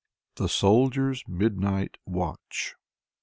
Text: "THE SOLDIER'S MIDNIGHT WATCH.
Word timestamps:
"THE 0.37 0.49
SOLDIER'S 0.49 1.27
MIDNIGHT 1.27 1.97
WATCH. 2.07 2.73